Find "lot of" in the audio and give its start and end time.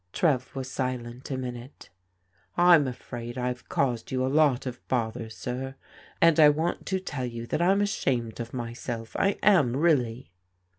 4.33-4.81